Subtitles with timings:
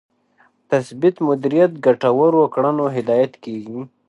[0.71, 3.79] تثبیت مدیریت ګټورو کړنو هدایت کېږي.